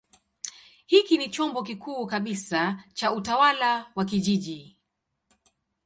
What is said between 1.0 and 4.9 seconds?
ni chombo kikuu kabisa cha utawala wa kijiji.